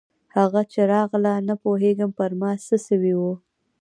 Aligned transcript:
هغه 0.37 0.61
چې 0.71 0.79
راغله 0.93 1.33
نه 1.47 1.55
پوهېږم 1.63 2.09
پر 2.19 2.31
ما 2.39 2.51
څه 2.67 2.75
سوي 2.87 3.13
وو. 3.19 3.33